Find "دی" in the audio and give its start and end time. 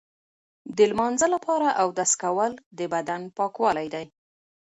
3.93-4.05